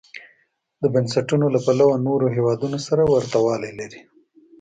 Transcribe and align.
د 0.81 0.83
بنسټونو 0.93 1.45
له 1.55 1.59
پلوه 1.65 1.95
نورو 2.07 2.27
هېوادونو 2.35 2.77
سره 2.87 3.01
ورته 3.13 3.37
والی 3.45 3.71
لري. 3.79 4.01